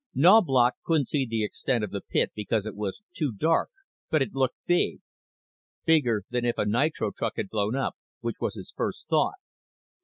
Knaubloch 0.15 0.73
couldn't 0.83 1.09
see 1.09 1.27
the 1.29 1.43
extent 1.45 1.83
of 1.83 1.91
the 1.91 2.01
pit 2.01 2.31
because 2.35 2.65
it 2.65 2.75
was 2.75 3.03
too 3.15 3.31
dark, 3.31 3.69
but 4.09 4.23
it 4.23 4.33
looked 4.33 4.57
big. 4.65 5.01
Bigger 5.85 6.23
than 6.31 6.43
if 6.43 6.57
a 6.57 6.65
nitro 6.65 7.11
truck 7.11 7.33
had 7.37 7.49
blown 7.51 7.75
up, 7.75 7.95
which 8.19 8.37
was 8.41 8.55
his 8.55 8.73
first 8.75 9.07
thought. 9.09 9.35